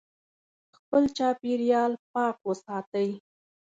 [0.75, 3.09] خپل چاپیریال پاک وساتئ.